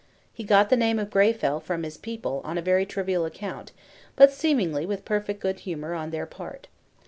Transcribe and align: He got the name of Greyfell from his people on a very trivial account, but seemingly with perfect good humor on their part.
He 0.33 0.43
got 0.43 0.71
the 0.71 0.75
name 0.75 0.97
of 0.97 1.11
Greyfell 1.11 1.59
from 1.59 1.83
his 1.83 1.95
people 1.95 2.41
on 2.43 2.57
a 2.57 2.61
very 2.63 2.87
trivial 2.87 3.23
account, 3.23 3.71
but 4.15 4.33
seemingly 4.33 4.83
with 4.83 5.05
perfect 5.05 5.39
good 5.39 5.59
humor 5.59 5.93
on 5.93 6.09
their 6.09 6.25
part. 6.25 6.65